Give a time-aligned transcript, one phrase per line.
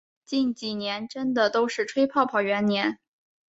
[0.25, 2.97] 近几年真的都是吹泡泡元年